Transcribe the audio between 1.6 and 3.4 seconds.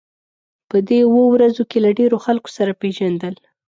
کې له ډېرو خلکو سره پېژندل.